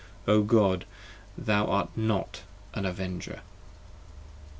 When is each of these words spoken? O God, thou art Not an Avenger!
O 0.27 0.41
God, 0.41 0.85
thou 1.37 1.67
art 1.67 1.95
Not 1.95 2.41
an 2.73 2.87
Avenger! 2.87 3.41